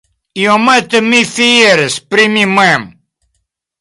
[0.43, 2.89] Iomete mi fieris pri mi mem!